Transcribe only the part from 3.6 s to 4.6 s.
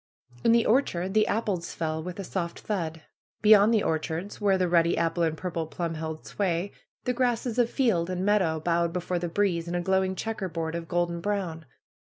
the orchards, where